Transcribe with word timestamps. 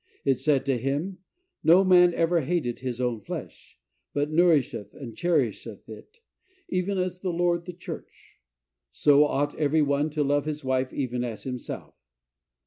It 0.25 0.33
said 0.39 0.65
to 0.65 0.79
him, 0.79 1.19
"No 1.63 1.83
man 1.83 2.11
ever 2.15 2.39
yet 2.39 2.47
hated 2.47 2.79
his 2.79 2.99
own 2.99 3.19
flesh, 3.21 3.77
but 4.15 4.31
nourisheth 4.31 4.95
and 4.95 5.15
cherisheth 5.15 5.87
it, 5.87 6.21
even 6.67 6.97
as 6.97 7.19
the 7.19 7.29
Lord 7.29 7.65
the 7.65 7.73
church;" 7.73 8.41
"so 8.89 9.25
ought 9.27 9.53
every 9.59 9.83
one 9.83 10.09
to 10.09 10.23
love 10.23 10.45
his 10.45 10.63
wife, 10.63 10.91
even 10.91 11.23
as 11.23 11.43
himself." 11.43 11.93